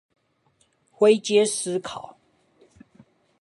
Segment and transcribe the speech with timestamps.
[0.91, 2.17] 灰階思考